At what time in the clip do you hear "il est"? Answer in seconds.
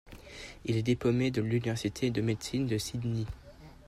0.65-0.81